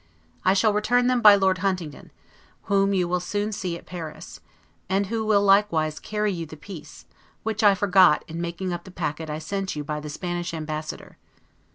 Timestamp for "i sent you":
9.29-9.83